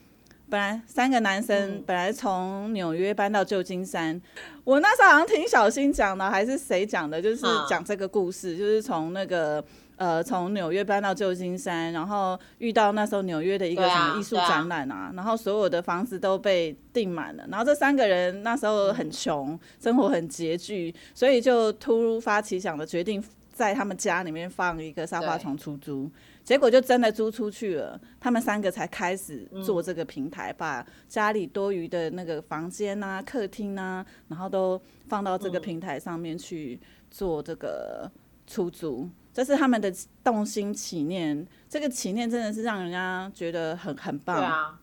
[0.50, 4.20] 本来三个男生、嗯本来从纽约搬到旧金山，
[4.62, 9.64] 我那时候好像听小新讲的，还是谁讲的，就是嗯讲这个故事，就是从那个
[9.96, 23.24] 呃从纽约搬到旧金山，然后遇到那时候纽约的一个什么艺术展览啊，然后所有的房子都被订满了，然后这三个人那时候很穷，生活很拮据，所以就突发奇想的决定。
[23.54, 26.10] 在他们家里面放一个沙发床出租，
[26.42, 27.98] 结果就真的租出去了。
[28.18, 36.80] 他们三个才开始嗯做这个平台，把家里多余的那个房间啊、客厅啊，然后都放到这个嗯平台上面去
[37.12, 38.10] 做这个
[38.44, 39.08] 出租。
[39.32, 39.92] 这是他们的
[40.24, 44.36] 动心起念，这个起念真的是让人家觉得很很棒。
[44.36, 44.80] 对啊，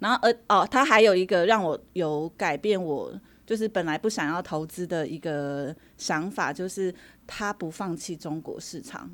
[0.00, 3.12] 然后呃哦，他还有一个让我有改变我，
[3.46, 6.94] 就是本来不想要投资的一个想法，就是
[7.26, 9.10] 他不放弃中国市场。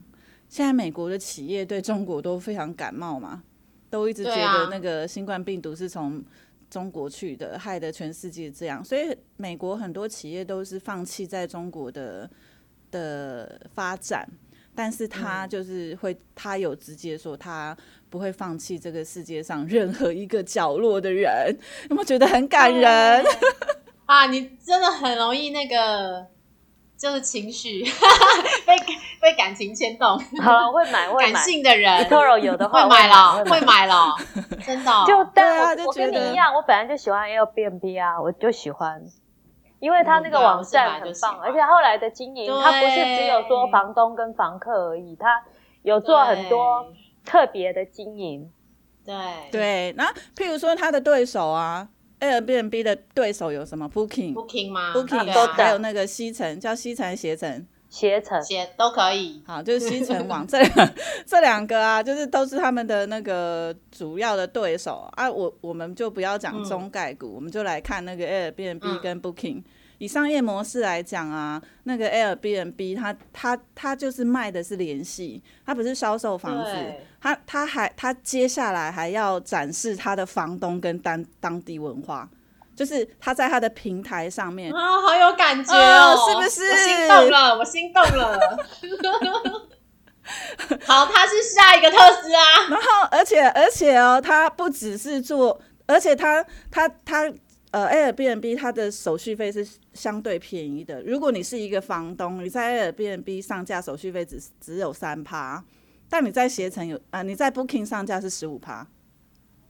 [0.49, 3.43] 现在美国的企业对中国都非常感冒嘛，
[3.91, 6.25] 都一直觉得那个新冠病毒是从
[6.71, 12.31] 中国去的，害得全世界这样，所以美国很多企业都是放弃在中国的
[12.91, 14.29] 的发展。
[14.75, 17.77] 但是他嗯就是会，他有直接说他
[18.09, 21.53] 不会放弃这个世界上任何一个角落的人，
[21.91, 23.25] 有没有觉得很感人？
[24.07, 26.25] 啊，你真的很容易那个，
[26.99, 27.85] 就是情绪
[28.67, 28.77] 被
[29.21, 31.43] 被感情牵动，好了，我会买， 会感。
[31.45, 34.15] 性的人 Toro 有的话会买了，会会买了，
[34.67, 35.05] 真的哦。
[35.07, 39.01] 就对但我、跟你一样，我本来就喜欢 Airbnb 啊，我就喜欢，
[39.79, 45.45] 因为他那个网站很棒，而且后来的经营，他不是只有说房东跟房客而已，他
[45.83, 46.93] 有做很多
[47.25, 48.51] 特别的经营。
[49.07, 49.15] 对
[49.53, 51.89] 对，那譬如说他的对手啊
[52.21, 57.67] ，Airbnb 的对手有什么？Booking、，Booking 吗 Booking，都还有那个西城，叫西城携程。
[57.91, 59.43] 携程携都可以。
[59.47, 65.31] 好，就是西城网这两 这两个啊，就是都是他们的那个主要的对手啊。
[65.31, 69.63] 我我们就不要讲中概股，我们就来看那个 Airbnb 嗯跟 Booking。
[69.99, 82.29] 以商业模式来讲啊，那个 Airbnb 它它它就是卖的是联系，它不是销售房子对，它它还它接下来还要展示它的房东跟当当地文化，
[82.77, 89.69] 就是他在他的平台上面啊，好有感觉哦哦，是不是我心动了，我心动了。
[90.87, 97.33] 好，他是下一个特斯拉，然后，而且而且哦，他不只是做，而且它它它
[97.71, 101.03] 呃，Airbnb 它的手续费是相对便宜的。
[101.03, 105.63] 如果你是一个房东，你在 Airbnb 上架手续费只只有三趴，
[106.09, 108.87] 但你在携程有啊、你在 Booking 上架是十五趴，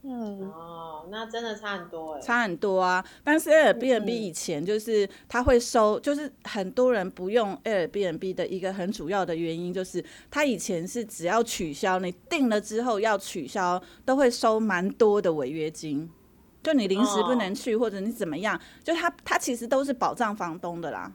[0.03, 2.21] 嗯，哦，那真的差很多哎。
[2.21, 3.03] 差很多啊。
[3.21, 16.09] 但是 Airbnb 嗯以前就是它会收，就是很多人不用 Airbnb 的一个很主要的原因，就是它以前是只要取消，你订了之后要取消，都会收蛮多的违约金。
[16.61, 21.11] 就你临时不能去，或者你怎么样，就它它其实都是保障房东的啦。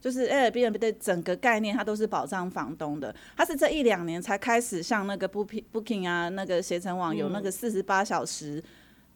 [0.00, 3.12] 就是 Airbnb 的整个概念，它都是保障房东的。
[3.36, 8.62] 它是这一两年才开始像那个 Booking Booking 啊，那个携程网有那个四十八小时，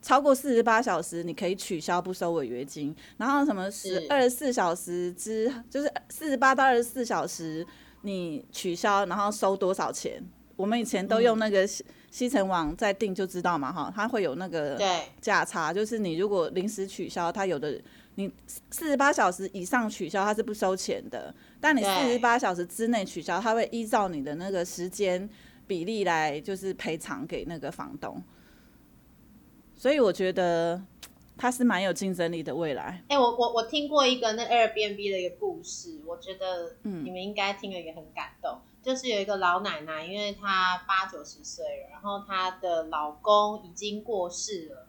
[0.03, 7.65] 超过四十八小时你可以取消不收违约金，然后什么十二十四小时之，就是四十八到二十四小时
[8.01, 10.21] 你取消，然后收多少钱？
[10.57, 14.81] 我们以前都用那个西西城网再订就知道嘛，哈，它会有那个
[15.21, 17.83] 价差，就是你如果临时取消，它有的。
[18.17, 18.31] 你
[18.71, 21.35] 四十八小时以上取消，它是不收钱的。
[21.59, 25.27] 但你四十八小时之内取消，它会依照你的那个时间
[25.67, 28.23] 比例来，就是赔偿给那个房东。
[29.75, 30.79] 所以我觉得
[31.37, 33.03] 它是蛮有竞争力的未来。
[33.09, 38.61] 哎，我我我听过一个那 Airbnb 的一个故事，我觉得你们应该听了也很感动。
[38.83, 44.89] 就是有一个老奶奶，因为她八九十岁了，然后她的老公已经过世了。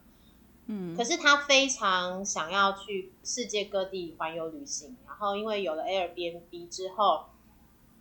[0.65, 7.25] 嗯，可是她非常想要去世界各地环游旅行，然后因为有了 Airbnb 之后，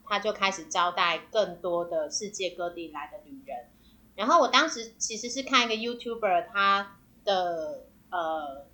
[0.05, 3.67] 她就开始招待更多的世界各地来的旅人。
[4.15, 8.67] 然后我当时其实是看一个 YouTuber 他的呃，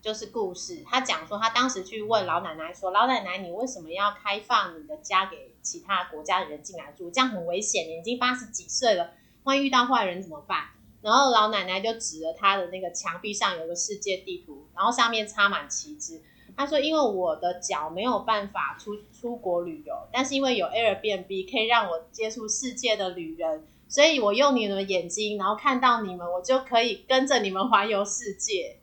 [0.00, 7.10] 就是故事，他讲说他当时去问老奶奶说：“老奶奶，你为什么要开放你的家给其他国家的人进来住？
[7.10, 10.70] 这样很危险，你已经八十几岁了，万一遇到坏人怎么办？”
[11.02, 16.22] 然后老奶奶就指着她的那个墙壁上有个世界地图，然后上面插满旗帜。
[16.56, 28.78] 她说：“因为我的脚没有办法出出国旅游，但是因为有 Airbnb 可以让我接触世界的旅人，所以我用你们的眼睛，然后看到你们，我就可以跟着你们环游世界。”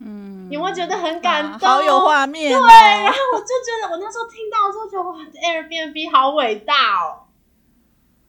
[0.00, 1.68] 嗯，有没有觉得很感动？
[1.68, 2.50] 好有画面。
[2.50, 6.72] 对，然后我就觉得，我那时候听到之后，觉得哇，Airbnb 好伟大
[7.04, 7.28] 哦。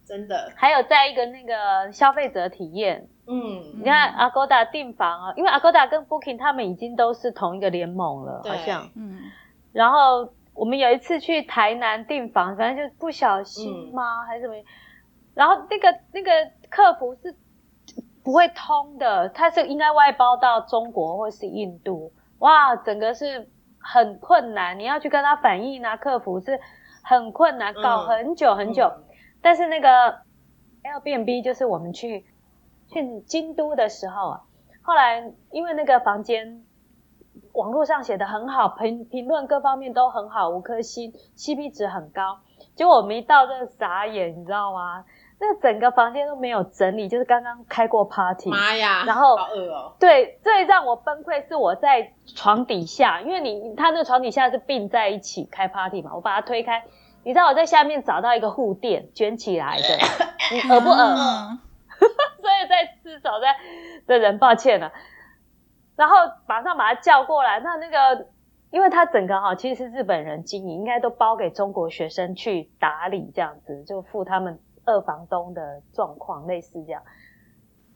[0.06, 9.22] 真的，还有在一个那个消费者体验，嗯，你看 Agoda 订房啊，因为 Agoda 跟 Booking 他们已经都是同一个联盟了，好像，嗯，
[9.72, 14.54] 然后我们有一次去台南订房，反正就不小心吗，还是什么，
[15.34, 16.32] 然后那个那个
[16.70, 17.36] 客服是
[18.24, 26.60] 不会通的，他是应该外包到中国或是印度，哇，整个是很困难，你要去跟他反映啊，客服是
[27.04, 28.92] 很困难，搞很久很久。
[29.42, 30.20] 但是那个
[30.84, 32.26] Airbnb 就是我们去
[32.88, 34.42] 去京都的时候啊，
[34.82, 36.64] 后来因为那个房间
[37.52, 42.40] 网络上写的很好，评评论各方面都很好，五颗星，CP 值很高。
[42.76, 45.04] 结果我们一到这傻眼，你知道吗？
[45.40, 48.50] 那整个房间都没有整理，就是刚刚开过 party。
[48.50, 49.04] 妈呀！
[49.06, 49.94] 然后好饿哦。
[50.00, 56.84] 对，最让我崩溃是我在床底下，因为你他那床底下是并在一起开 party 嘛，我把它推开。
[57.26, 59.98] 你知道我在下面找到一个护垫卷起来的，
[60.52, 61.16] 你饿不饿？
[62.42, 63.56] 所以在吃早餐
[64.08, 64.92] 的人抱歉了，
[65.96, 66.18] 然后
[66.48, 67.62] 马上把他叫过来。
[67.62, 68.28] 那那个，
[68.72, 77.02] 因为他整个哈其实是日本人经营，应该都包给中国学生去打理，这样子就付他们二房东的状况类似这样。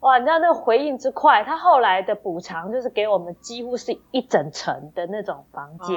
[0.00, 5.96] 哇，你知道那个回应之快，他后来的补偿就是给我们几乎是一整层的那种房间。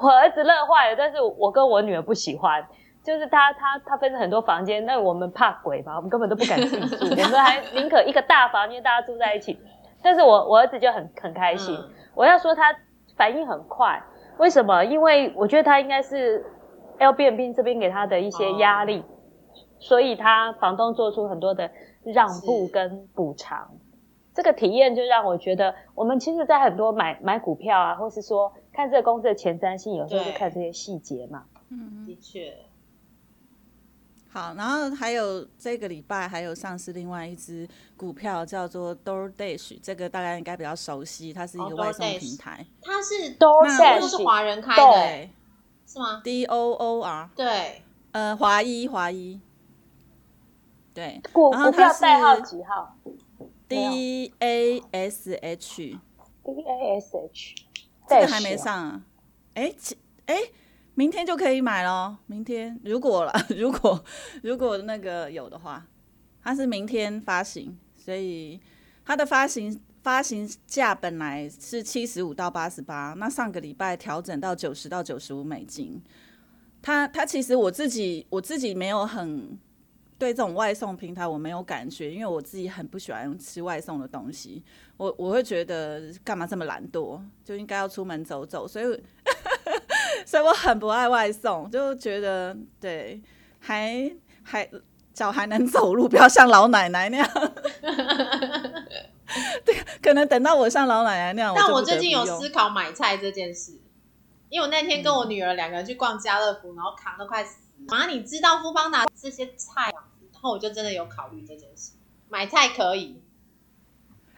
[0.00, 2.66] 我儿子乐坏了，但是我跟我女儿不喜欢，
[3.02, 9.58] 就是他他他分成很多房间，那我们怕鬼嘛，我们根本都不敢自己住， 我们还宁可一个大房间大家住在一起。
[10.02, 11.78] 但是我我儿子就很很开心，
[12.14, 12.74] 我要说他
[13.16, 14.02] 反应很快，
[14.38, 14.84] 为什么？
[14.84, 16.44] 因为我觉得他应该是
[16.98, 19.04] L B N B 这边给他的一些压力，
[19.78, 21.70] 所以他房东做出很多的
[22.04, 23.70] 让步跟补偿。
[24.34, 31.44] 这个体验就让我觉得，我们其实，在很多买买股票啊，或是说看这个公司的前瞻性，有时候就看这些细节嘛。
[31.70, 32.54] 嗯，的确。
[34.28, 42.66] 好，然后还有这个礼拜还有上市另外一只股票叫做 DoorDash，这个大家应该比较熟悉，它是一个外送平台。
[42.82, 45.28] 它是 DoorDash 是华人开的，
[45.86, 47.30] 是吗？D O O R。
[47.34, 47.80] 对。
[48.12, 49.40] 呃，华裔华一。
[50.96, 51.20] 对。
[51.30, 52.96] 股股票代号几号
[53.68, 57.54] ？D A S H，D A S H，
[58.08, 59.02] 这个还没上啊？
[59.52, 59.74] 哎，
[60.24, 60.36] 哎，
[60.94, 62.16] 明天就可以买咯。
[62.24, 64.02] 明天如果了，如果
[64.42, 65.86] 如果那个有的话，
[66.42, 68.58] 它是明天发行，所以
[69.04, 76.02] 它的发行发行价本来是七十五到八十八，那上个礼拜调整到九十到九十五美金。
[76.80, 79.58] 它它其实我自己我自己没有很。
[80.18, 84.62] 对这种外送平台我没有感觉，因为我自己很不喜欢吃外送的东西。
[84.96, 88.66] 我我会觉得干嘛这么懒惰，就应该要出门走走。
[88.66, 88.84] 所以，
[90.24, 93.20] 所以我很不爱外送，就觉得对，
[93.60, 94.10] 还
[94.42, 94.68] 还
[95.12, 97.28] 脚还能走路，不要像老奶奶那样。
[99.64, 101.54] 对，可能等到我像老奶奶那样。
[101.54, 103.78] 但我最近有思考买菜这件事。
[104.48, 107.56] 因为我那天跟我女儿两个人去逛家乐福，然后扛得快死。
[107.88, 109.95] 妈，你知道富邦达这些菜，然
[110.46, 111.92] 后我就真的有考虑这件事，
[112.28, 113.20] 买菜可以。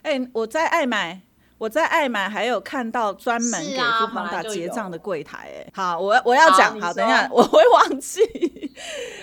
[0.03, 1.21] 哎、我在爱买，
[1.59, 5.51] 我在爱买还有看到专门给富邦达本来就有结账的柜台。
[5.55, 8.21] 哎，好，我我要讲，好，好等一下我会忘记。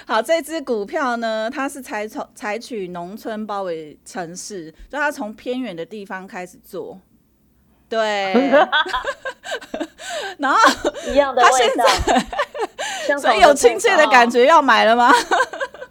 [0.06, 7.00] 好，这只股票呢，它是采从采取农村包围城市，就它从偏远的地方开始做。
[7.88, 8.34] 对，
[10.38, 10.58] 然后
[11.08, 15.12] 一样的他现味道， 所以有亲切的感觉，要买了吗？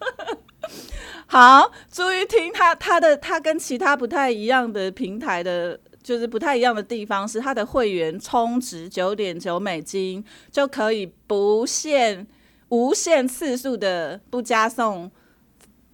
[1.26, 12.26] 好，注意听它它的它跟其他不太一样的平台的，就是不太一样的地方是它的会员充值九点九美金就可以不限
[12.70, 15.10] 无限次数的不加送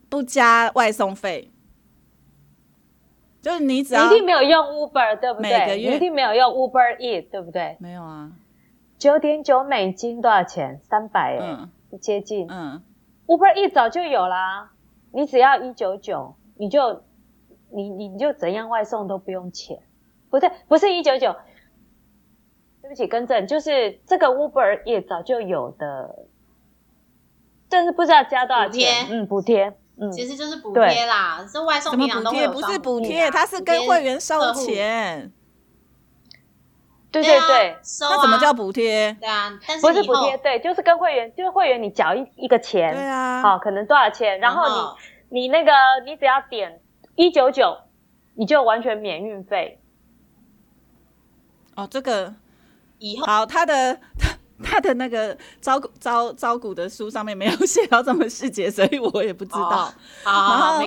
[0.09, 1.51] 不加外送费，
[3.43, 5.51] 就是你只你要一定没有用 Uber 对不对？
[5.51, 7.77] 每个月你一定没有用 Uber Eat 对不对？
[7.81, 8.31] 没有啊，
[8.99, 10.81] 九点九美金多少钱？
[10.89, 11.59] 三百哎
[11.91, 12.47] 嗯，接近。
[12.49, 12.81] 嗯，
[13.27, 14.71] Uber Eat 早就有啦，
[15.13, 17.03] 你只要一九九，你就
[17.71, 19.79] 你你你就怎样外送都不用钱，
[20.31, 21.35] 不对，不是一九九，
[22.83, 26.27] 对不起，更正，就是这个 Uber Eat 早就有的，
[27.69, 30.91] 但是不知道加多少钱，嗯，补贴，嗯，其实就是补对。
[30.91, 32.63] 贴啦，这外送什么平常都会补贴？
[32.63, 35.33] 不是补贴，啊它是跟会员收钱。
[37.23, 39.17] 对对对对啊，，收啊那怎么叫补贴？
[39.21, 39.59] 对啊？
[39.67, 44.97] 但是不是补贴，对，就是跟会员，就是会员你缴一一个钱，对啊，好，可能多少钱，然后后
[45.31, 45.73] 你你那个
[46.05, 46.81] 你只要点
[47.15, 47.77] 一九九，
[48.35, 49.81] 你就完全免运费。
[51.77, 52.35] 哦，这个
[52.99, 59.93] 以后好，他的他他的那个招股招招股的书上面没有写到这么细节，所以我也不知道。
[60.25, 60.83] 哦好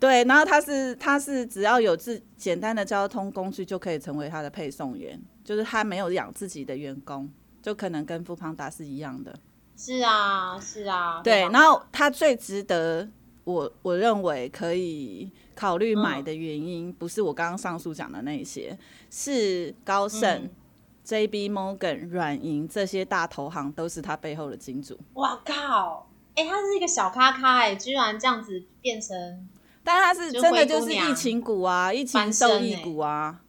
[0.00, 7.28] 对，然后他是他是只要有自简单的交通工具就可以成为他的配送员，就是他没有养自己的员工，
[7.60, 9.34] 就可能跟富邦达是一样的。
[9.76, 13.08] 是啊是啊，对，然后他最值得
[13.44, 18.78] 我我认为可以考虑买的原因，不是我刚刚上述讲的那些，
[19.10, 20.50] 是高盛、嗯
[21.04, 21.48] J.B.
[21.48, 24.98] Morgan、软银这些大投行都是他背后的金主。
[25.14, 26.06] 哇靠！
[26.34, 29.48] 哎、他是一个小咖咖哎、居然这样子变成，
[29.88, 33.40] 但他是真的就是疫情股啊，疫情受益欸股啊，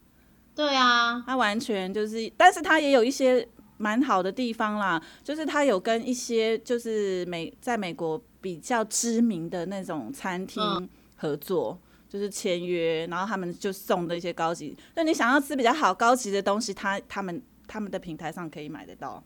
[0.54, 11.78] 对啊，他完全就是，但是他也有一些蛮好的地方啦，就是他有跟一些就是美在美国比较知名的那种餐厅嗯合作。
[12.08, 19.22] 就是签约，然后他们就送的一些高级，那你想要吃比较好高级的东西，他他们他们的平台上可以买得到。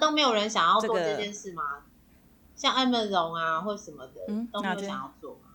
[0.00, 1.62] 都没有人想要做这件事吗？
[2.54, 5.49] 像 Amazon 啊或什么的，嗯都没有想要做吗？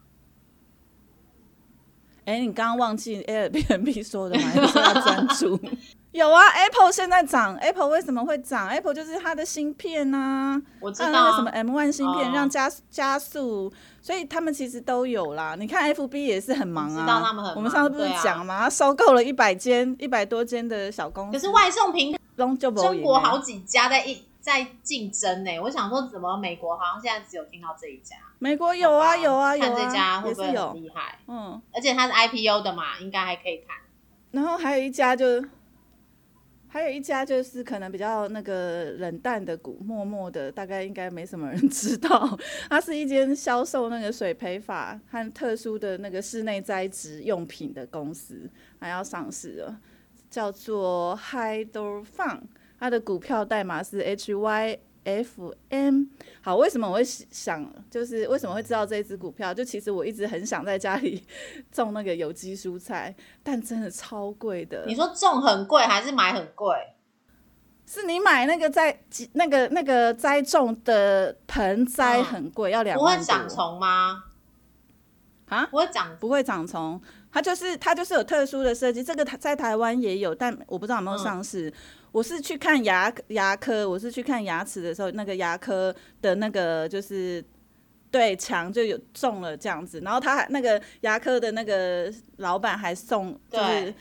[2.26, 4.52] 哎、你刚刚忘记 Airbnb 说的吗？
[4.56, 5.60] 你说要专注。
[6.12, 13.70] 有啊，Apple 现在涨，Apple 为什么会涨？Apple 就是它的芯片呐、我知道啊那个什么 M1 芯片，哦让加加速，
[14.02, 15.56] 所以他们其实都有啦。
[15.60, 28.16] 你看 FB 也是很忙啊，我知道他们很忙我们上次不是讲嘛，他收购了一百间、一百多间的小公司，可是外送平台中就中国好几家在一在竞争呢、我想说，怎么美国好像现在只有听到这一家？
[28.38, 31.18] 美国有啊有啊有看这家啊，会不会很厉害？
[31.26, 33.76] 嗯，而且它是 IPO 的嘛，应该还可以看。
[34.30, 35.44] 然后还有一家就，
[36.68, 42.38] 还有一家就是可能比较那个冷淡的股，默默的，大概应该没什么人 知道。
[42.70, 48.48] 它是一间销售那个水培法和特殊的那个室内栽植用品的公司，
[48.80, 49.80] 还要上市了，
[50.30, 52.42] 叫做 Hydrofun，
[52.80, 54.80] 它的股票代码是 HY。
[55.06, 56.06] FM
[56.42, 59.54] 好，为什么我会想，就是为什么会知道这一只股票？
[59.54, 61.24] 就其实我一直很想在家里
[61.72, 64.84] 种那个有机蔬菜，但真的超贵的。
[64.88, 66.76] 你说种很贵还是买很贵？
[67.86, 69.00] 是你买那个栽
[69.34, 74.24] 那个那个栽种的盆栽嗯很贵，要两不万不会长虫吗？
[75.50, 75.68] 啊？
[75.68, 77.00] 不会长不会长虫，
[77.32, 81.72] 它就是它就是有特殊的设计，这个它在台湾也有，但我不知道有没有上市。
[82.16, 87.44] 我是去看牙牙科，我是去看牙齿的时候，那个牙科的那个就是
[88.10, 93.94] 对墙就有种了这样子，然后他还那个牙科的那个老板还送，就是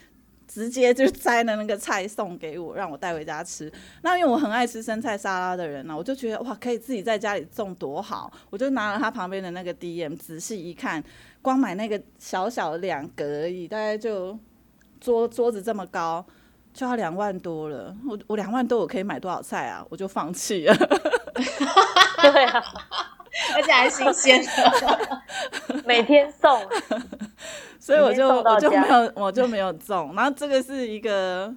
[0.46, 3.68] 直接就摘了那个菜送给我，让我带回家吃。
[4.02, 11.02] 那因为我很爱吃生菜沙拉的人呢、我就觉得哇，可以自己在家里种多好，我就拿了他旁边的那个 DM，仔细一看，
[11.42, 14.38] 光买那个小小的两格而已，大概就
[15.00, 16.24] 桌桌子这么高。
[16.74, 19.86] 就要两万多了，我我两万多我可以买多少菜啊？
[19.88, 20.74] 我就放弃了。
[22.20, 22.64] 对啊，
[23.54, 25.22] 而且还新鲜的。
[25.86, 26.60] 每天送，
[27.78, 30.12] 所以我就我就没有我就没有中。
[30.16, 31.54] 然后这个是一个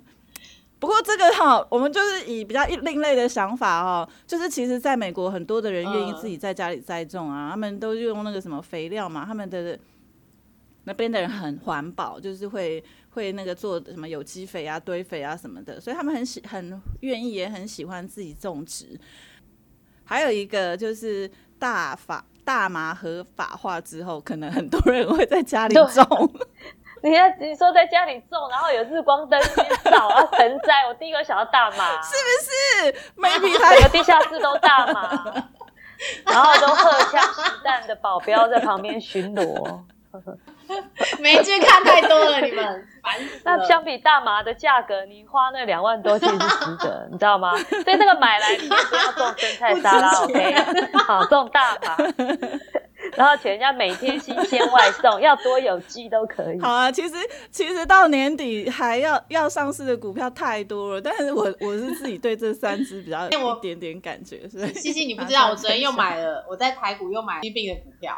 [0.78, 9.80] 不过这个哈，我们就是以比较另类的想法哦，就是其实在美国很多的人愿意自己在家里栽种啊，他们都用那个什么肥料嘛，他们的
[10.88, 18.98] 那边的人很环保，就是会会那个做什么有机肥啊、堆肥啊什么的，所以他们很喜很愿意也很喜欢自己种植。
[20.06, 21.30] 还有一个就是
[21.60, 26.32] 大法大麻合法化之后，可能很多人会在家里种。
[27.04, 29.38] 你看，你说在家里种，然后有日光灯
[29.84, 33.12] 照，然后盆栽，我第一个想到大麻，是不是？
[33.18, 35.52] 每 整个地下室都大麻，
[36.26, 39.84] 然后都荷枪实弹的保镖在旁边巡逻。
[41.20, 47.55] 美剧看太多了，你们烦死那相比大麻的价格，你花那两万多其实是值得，你知道吗？
[47.84, 50.55] 所以那个买来你就不要种生菜沙拉，OK？
[51.05, 51.97] 好，种大麻。
[53.15, 56.59] 然后请人家每天新鲜外送，要多有机都可以。
[56.59, 57.15] 好啊，其实
[57.49, 64.47] 其实到年底还要要上市的股票太多了，但是我我是自己对这三只比较有一点点感觉。
[64.49, 68.13] 是西西，你不知道，我昨天又买了，我在台股又买新病的股票。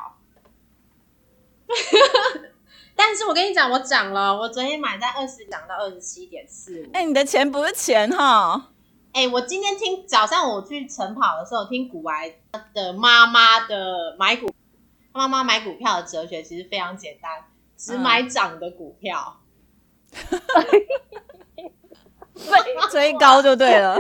[2.96, 6.90] 但是我跟你讲，我涨了，我昨天买在二十，涨到二十七点四五。
[6.94, 8.72] 哎，你的钱不是钱哈。
[9.14, 12.30] 哎，我今天听早上我去晨跑的时候，听古玩
[12.74, 14.54] 的妈妈的买股。
[15.12, 17.46] 妈妈买股票的哲学其实非常简单，
[17.76, 19.42] 只买涨的股票，
[22.92, 23.98] 追高就对了，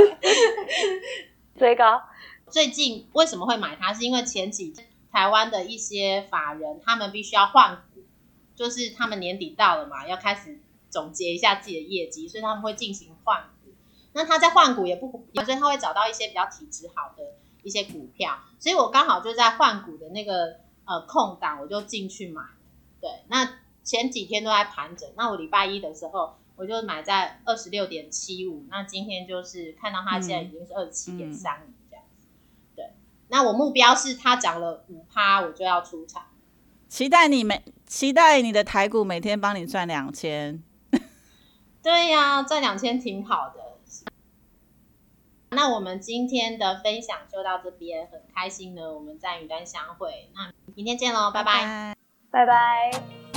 [1.57, 2.01] 追高。
[2.49, 3.93] 最近为什么会买它？
[3.93, 8.03] 是因为前几天台湾的一些法人，他们必须要换股，
[8.55, 13.71] 就是他们年底到了嘛，要开始总结一下自己的业绩，所以他们会进行换股。
[14.13, 17.23] 那他在换股也不，所以他会找到一些比较体质好的
[17.63, 20.59] 一些股票，所以我刚好就在换股的那个。
[20.89, 22.41] 呃，空档我就进去买，
[22.99, 31.69] 对，那前几天都在盘整，那我礼拜一的时候我就买在二十六点七五，那今天就是看到它现在已经是二十七点三五，
[33.29, 36.23] 那我目标是它涨了五趴，我就要出场，
[36.87, 40.61] 期待你每期待你的台股每天帮你赚两千，
[41.81, 43.69] 对呀，赚两千挺好的。
[45.51, 50.29] 那我们今天的分享就到这边，很开心呢，我们在云端相会。
[50.35, 51.95] 那明天见喽，拜拜，
[52.29, 53.28] 拜拜。